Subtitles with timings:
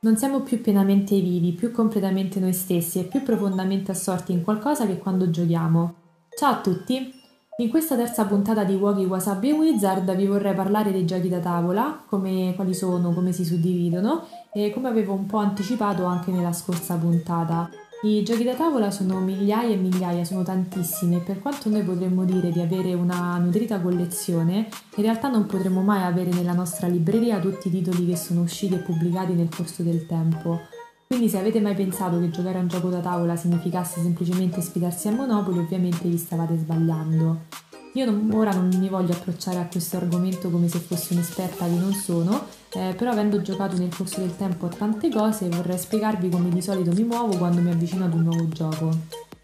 [0.00, 4.86] Non siamo più pienamente vivi, più completamente noi stessi e più profondamente assorti in qualcosa
[4.86, 5.94] che quando giochiamo.
[6.38, 7.12] Ciao a tutti!
[7.56, 12.04] In questa terza puntata di Woggy Wasabi Wizard vi vorrei parlare dei giochi da tavola,
[12.06, 16.94] come, quali sono, come si suddividono e come avevo un po' anticipato anche nella scorsa
[16.94, 17.68] puntata.
[18.00, 22.24] I giochi da tavola sono migliaia e migliaia, sono tantissimi e per quanto noi potremmo
[22.24, 27.40] dire di avere una nutrita collezione, in realtà non potremmo mai avere nella nostra libreria
[27.40, 30.60] tutti i titoli che sono usciti e pubblicati nel corso del tempo.
[31.08, 35.08] Quindi se avete mai pensato che giocare a un gioco da tavola significasse semplicemente sfidarsi
[35.08, 37.46] a Monopoli, ovviamente vi stavate sbagliando.
[37.94, 41.72] Io non, ora non mi voglio approcciare a questo argomento come se fossi un'esperta che
[41.72, 46.28] non sono, eh, però avendo giocato nel corso del tempo a tante cose vorrei spiegarvi
[46.28, 48.90] come di solito mi muovo quando mi avvicino ad un nuovo gioco.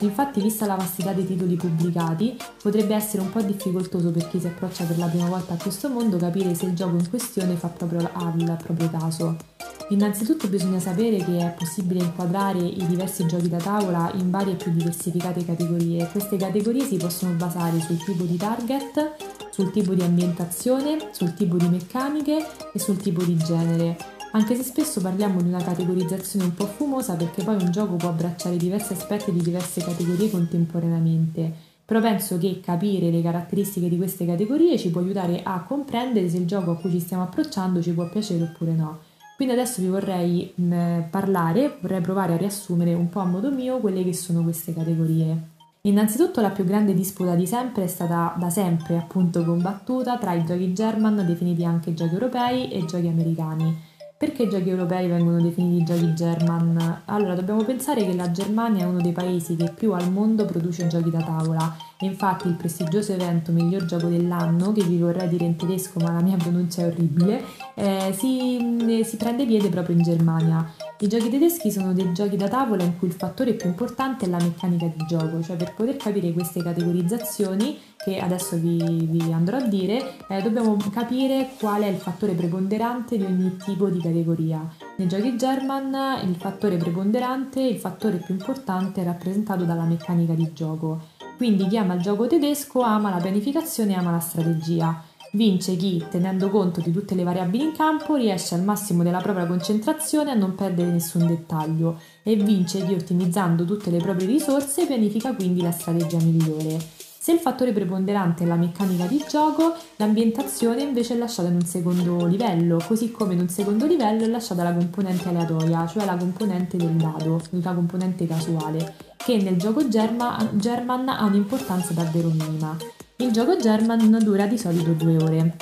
[0.00, 4.46] Infatti, vista la vastità dei titoli pubblicati, potrebbe essere un po' difficoltoso per chi si
[4.46, 7.68] approccia per la prima volta a questo mondo capire se il gioco in questione fa
[7.68, 9.55] proprio al proprio caso.
[9.90, 14.56] Innanzitutto bisogna sapere che è possibile inquadrare i diversi giochi da tavola in varie e
[14.56, 16.08] più diversificate categorie.
[16.10, 19.12] Queste categorie si possono basare sul tipo di target,
[19.50, 23.96] sul tipo di ambientazione, sul tipo di meccaniche e sul tipo di genere.
[24.32, 28.08] Anche se spesso parliamo di una categorizzazione un po' fumosa perché poi un gioco può
[28.08, 31.52] abbracciare diversi aspetti di diverse categorie contemporaneamente.
[31.84, 36.38] Però penso che capire le caratteristiche di queste categorie ci può aiutare a comprendere se
[36.38, 38.98] il gioco a cui ci stiamo approcciando ci può piacere oppure no.
[39.36, 43.52] Quindi adesso vi vorrei mh, mm, parlare, vorrei provare a riassumere un po' a modo
[43.52, 45.54] mio quelle che sono queste categorie.
[45.82, 50.44] Innanzitutto la più grande disputa di sempre è stata da sempre appunto combattuta tra i
[50.44, 53.94] giochi German, definiti anche giochi europei, e giochi americani.
[54.18, 57.02] Perché i giochi europei vengono definiti giochi German?
[57.04, 60.86] Allora, dobbiamo pensare che la Germania è uno dei paesi che più al mondo produce
[60.86, 65.44] giochi da tavola e infatti il prestigioso evento Miglior Gioco dell'anno, che vi vorrei dire
[65.44, 67.44] in tedesco ma la mia pronuncia è orribile,
[67.74, 70.66] eh, si, si prende piede proprio in Germania.
[70.98, 74.28] I giochi tedeschi sono dei giochi da tavola in cui il fattore più importante è
[74.30, 78.78] la meccanica di gioco, cioè per poter capire queste categorizzazioni che adesso vi,
[79.10, 83.90] vi andrò a dire, eh, dobbiamo capire qual è il fattore preponderante di ogni tipo
[83.90, 84.66] di categoria.
[84.96, 90.50] Nei giochi German il fattore preponderante, il fattore più importante è rappresentato dalla meccanica di
[90.54, 91.08] gioco.
[91.36, 95.05] Quindi chi ama il gioco tedesco ama la pianificazione e ama la strategia.
[95.32, 99.46] Vince chi, tenendo conto di tutte le variabili in campo, riesce al massimo della propria
[99.46, 105.34] concentrazione a non perdere nessun dettaglio e vince chi, ottimizzando tutte le proprie risorse, pianifica
[105.34, 106.78] quindi la strategia migliore.
[107.26, 111.64] Se il fattore preponderante è la meccanica di gioco, l'ambientazione invece è lasciata in un
[111.64, 116.16] secondo livello, così come in un secondo livello è lasciata la componente aleatoria, cioè la
[116.16, 122.76] componente del dado, la componente casuale, che nel gioco German, German ha un'importanza davvero minima.
[123.18, 125.56] Il gioco German dura di solito due ore.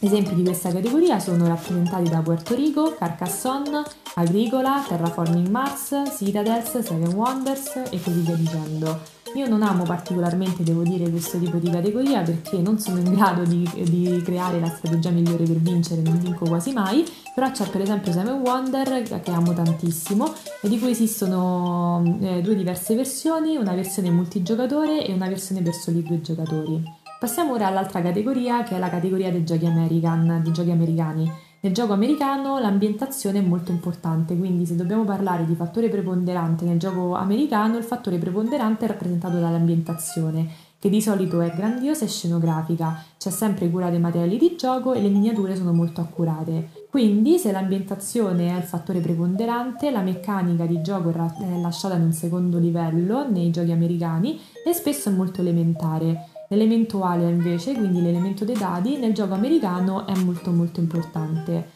[0.00, 3.84] Esempi di questa categoria sono rappresentati da Puerto Rico, Carcassonne,
[4.16, 9.00] Agricola, Terraforming Mars, Citadels, Seven Wonders e così via dicendo.
[9.34, 13.44] Io non amo particolarmente, devo dire, questo tipo di categoria perché non sono in grado
[13.44, 17.02] di, di creare la strategia migliore per vincere, non vinco quasi mai,
[17.34, 22.54] però c'è per esempio Seven Wonder che amo tantissimo e di cui esistono eh, due
[22.54, 26.82] diverse versioni, una versione multigiocatore e una versione per soli due giocatori.
[27.18, 31.30] Passiamo ora all'altra categoria che è la categoria dei giochi American, dei giochi americani.
[31.64, 36.76] Nel gioco americano l'ambientazione è molto importante, quindi se dobbiamo parlare di fattore preponderante nel
[36.76, 40.48] gioco americano, il fattore preponderante è rappresentato dall'ambientazione,
[40.80, 45.00] che di solito è grandiosa e scenografica, c'è sempre cura dei materiali di gioco e
[45.00, 46.86] le miniature sono molto accurate.
[46.90, 52.12] Quindi se l'ambientazione è il fattore preponderante, la meccanica di gioco è lasciata in un
[52.12, 54.36] secondo livello nei giochi americani
[54.66, 56.26] e spesso è molto elementare.
[56.52, 61.70] L'elemento alea invece, quindi l'elemento dei dadi, nel gioco americano è molto molto importante.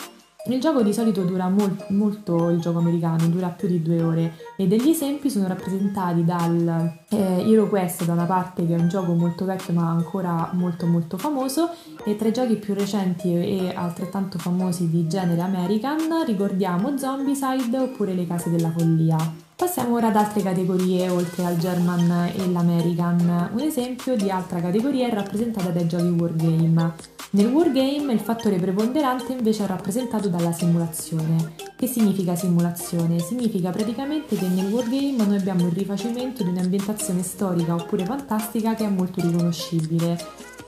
[0.48, 4.34] Il gioco di solito dura molt, molto, il gioco americano, dura più di due ore
[4.59, 8.88] e degli esempi sono rappresentati dal eh, Hero Quest da una parte che è un
[8.88, 11.70] gioco molto vecchio ma ancora molto molto famoso
[12.04, 18.12] e tra i giochi più recenti e altrettanto famosi di genere American ricordiamo Zombicide oppure
[18.12, 19.45] Le case della follia.
[19.56, 23.53] Passiamo ora ad altre categorie oltre al German e l'American.
[23.55, 26.93] Un esempio di altra categoria è rappresentata dai giochi Wargame.
[27.31, 31.55] Nel Wargame il fattore preponderante invece è rappresentato dalla simulazione.
[31.75, 33.19] Che significa simulazione?
[33.19, 38.85] Significa praticamente che nel Wargame noi abbiamo il rifacimento di un'ambientazione storica oppure fantastica che
[38.85, 40.19] è molto riconoscibile.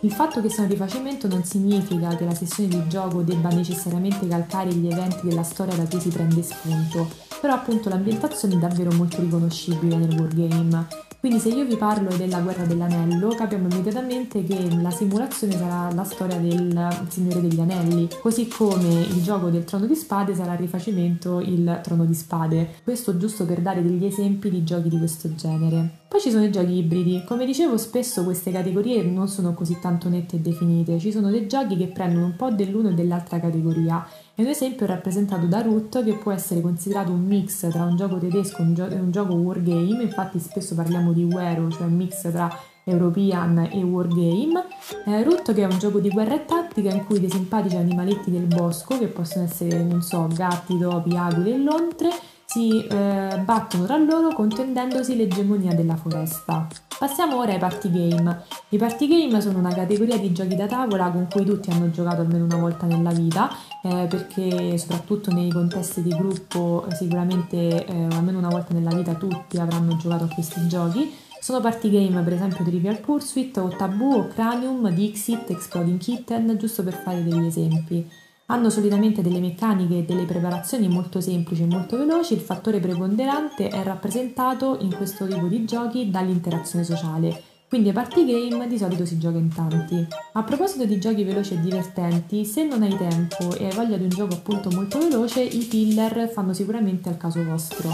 [0.01, 4.27] Il fatto che sia un rifacimento non significa che la sessione di gioco debba necessariamente
[4.27, 8.93] calcare gli eventi della storia da cui si prende spunto, però appunto l'ambientazione è davvero
[8.93, 11.07] molto riconoscibile nel wargame.
[11.21, 16.05] Quindi se io vi parlo della guerra dell'anello, capiamo immediatamente che la simulazione sarà la
[16.05, 20.61] storia del Signore degli Anelli, così come il gioco del Trono di Spade sarà il
[20.61, 22.77] rifacimento il Trono di Spade.
[22.85, 26.07] Questo giusto per dare degli esempi di giochi di questo genere.
[26.09, 27.25] Poi ci sono i giochi ibridi.
[27.27, 30.99] Come dicevo, spesso queste categorie non sono così tanto nette e definite.
[31.01, 34.07] Ci sono dei giochi che prendono un po' dell'uno e dell'altra categoria.
[34.39, 37.97] E un esempio è rappresentato da Root, che può essere considerato un mix tra un
[37.97, 40.05] gioco tedesco e un, gio- un gioco wargame.
[40.05, 42.51] Infatti spesso parliamo parliamo di Wero, cioè un mix tra
[42.85, 44.65] European e Wargame.
[45.07, 48.31] Eh, Root che è un gioco di guerra e tattica in cui dei simpatici animaletti
[48.31, 52.11] del bosco, che possono essere, non so, gatti, topi, aquile e lontre,
[52.45, 56.67] si eh, battono tra loro contendendosi l'egemonia della foresta.
[56.99, 58.43] Passiamo ora ai party game.
[58.71, 62.23] I party game sono una categoria di giochi da tavola con cui tutti hanno giocato
[62.23, 63.49] almeno una volta nella vita,
[63.85, 69.59] eh, perché soprattutto nei contesti di gruppo sicuramente eh, almeno una volta nella vita tutti
[69.59, 71.15] avranno giocato a questi giochi.
[71.41, 76.83] Sono party game per esempio Trivial Pursuit o Taboo o Cranium, Dixit, Exploding Kitten, giusto
[76.83, 78.11] per fare degli esempi.
[78.51, 83.69] Hanno solitamente delle meccaniche e delle preparazioni molto semplici e molto veloci, il fattore preponderante
[83.69, 89.05] è rappresentato in questo tipo di giochi dall'interazione sociale, quindi ai party game di solito
[89.05, 90.07] si gioca in tanti.
[90.33, 94.05] A proposito di giochi veloci e divertenti, se non hai tempo e hai voglia di
[94.05, 97.91] un gioco appunto molto veloce, i filler fanno sicuramente al caso vostro.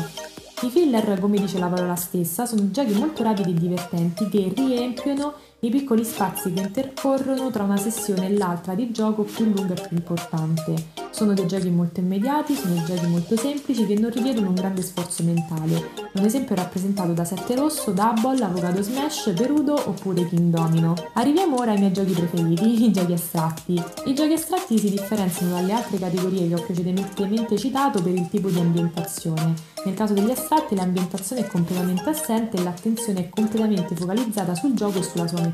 [0.63, 5.35] I filler, come dice la parola stessa, sono giochi molto rapidi e divertenti che riempiono
[5.65, 9.89] i piccoli spazi che intercorrono tra una sessione e l'altra di gioco più lunga e
[9.89, 10.75] più importante.
[11.09, 14.83] Sono dei giochi molto immediati, sono dei giochi molto semplici che non richiedono un grande
[14.83, 15.91] sforzo mentale.
[16.13, 20.95] Un esempio è rappresentato da Sette Rosso, Double, Avocado Smash, Perudo oppure King Domino.
[21.15, 23.83] Arriviamo ora ai miei giochi preferiti, i giochi astratti.
[24.05, 28.51] I giochi astratti si differenziano dalle altre categorie che ho precedentemente citato per il tipo
[28.51, 29.55] di ambientazione.
[29.85, 34.99] Nel caso degli astratti l'ambientazione è completamente assente e l'attenzione è completamente focalizzata sul gioco
[34.99, 35.54] e sulla sua meccanica.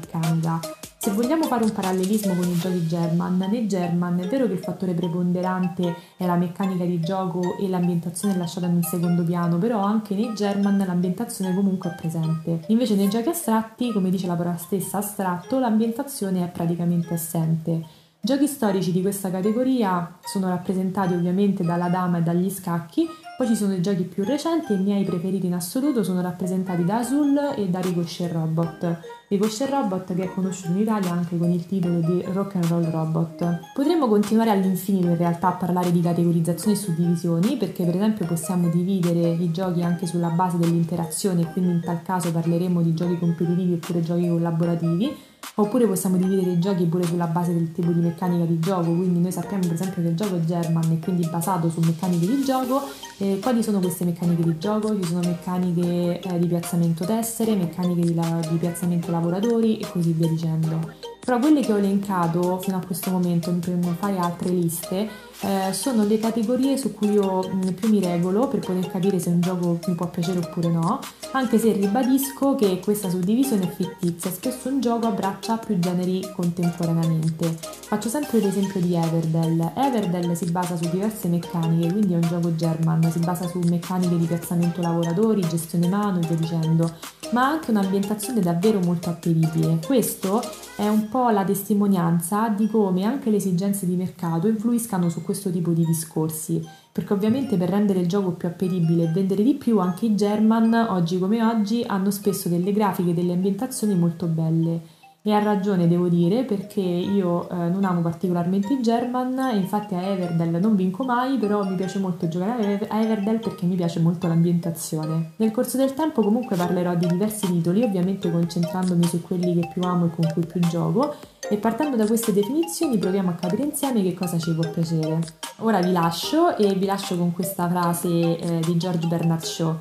[1.02, 4.58] Se vogliamo fare un parallelismo con i giochi German, nei German è vero che il
[4.58, 9.56] fattore preponderante è la meccanica di gioco e l'ambientazione è lasciata in un secondo piano,
[9.56, 12.64] però anche nei German l'ambientazione comunque è presente.
[12.66, 17.99] Invece nei giochi astratti, come dice la parola stessa astratto, l'ambientazione è praticamente assente.
[18.22, 23.08] Giochi storici di questa categoria sono rappresentati ovviamente dalla dama e dagli scacchi,
[23.38, 26.84] poi ci sono i giochi più recenti e i miei preferiti in assoluto sono rappresentati
[26.84, 28.98] da Azul e da Ricochet Robot.
[29.28, 32.90] Ricochet Robot che è conosciuto in Italia anche con il titolo di Rock and Roll
[32.90, 33.60] Robot.
[33.72, 38.68] Potremmo continuare all'infinito in realtà a parlare di categorizzazioni e suddivisioni perché per esempio possiamo
[38.68, 43.72] dividere i giochi anche sulla base dell'interazione quindi in tal caso parleremo di giochi competitivi
[43.72, 45.28] oppure giochi collaborativi
[45.60, 49.20] Oppure possiamo dividere i giochi pure sulla base del tipo di meccanica di gioco, quindi
[49.20, 52.42] noi sappiamo per esempio che il gioco è German e quindi basato su meccaniche di
[52.42, 52.80] gioco.
[53.18, 54.98] Eh, quali sono queste meccaniche di gioco?
[54.98, 60.12] Ci sono meccaniche eh, di piazzamento tessere, meccaniche di, la- di piazzamento lavoratori e così
[60.12, 60.94] via dicendo.
[61.22, 65.08] Però quelle che ho elencato fino a questo momento, per non fare altre liste,
[65.40, 69.30] eh, sono le categorie su cui io mm, più mi regolo per poter capire se
[69.30, 71.00] un gioco mi può piacere oppure no,
[71.32, 77.56] anche se ribadisco che questa suddivisione è fittizia, spesso un gioco abbraccia più generi contemporaneamente.
[77.90, 79.72] Faccio sempre l'esempio di Everdell.
[79.74, 84.16] Everdell si basa su diverse meccaniche, quindi è un gioco German, si basa su meccaniche
[84.16, 86.92] di piazzamento lavoratori, gestione mano e via dicendo,
[87.30, 89.78] ma ha anche un'ambientazione davvero molto appetibile.
[89.84, 90.42] Questo
[90.76, 95.29] è un po' la testimonianza di come anche le esigenze di mercato influiscano su questo
[95.32, 96.60] tipo di discorsi,
[96.92, 100.74] perché ovviamente per rendere il gioco più appetibile e vendere di più anche i German,
[100.90, 104.89] oggi come oggi, hanno spesso delle grafiche e delle ambientazioni molto belle
[105.22, 110.00] e ha ragione, devo dire, perché io eh, non amo particolarmente i German infatti a
[110.00, 114.28] Everdell non vinco mai, però mi piace molto giocare a Everdell perché mi piace molto
[114.28, 115.32] l'ambientazione.
[115.36, 119.82] Nel corso del tempo comunque parlerò di diversi titoli, ovviamente concentrandomi su quelli che più
[119.82, 121.14] amo e con cui più gioco,
[121.50, 125.18] e partendo da queste definizioni proviamo a capire insieme che cosa ci può piacere.
[125.58, 129.76] Ora vi lascio e vi lascio con questa frase eh, di George Bernard Shaw.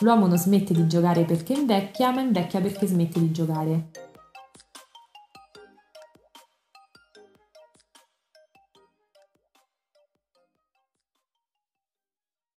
[0.00, 4.10] L'uomo non smette di giocare perché invecchia, ma invecchia perché smette di giocare.